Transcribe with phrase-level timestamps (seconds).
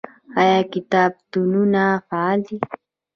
[0.41, 2.57] آیا کتابتونونه فعال دي؟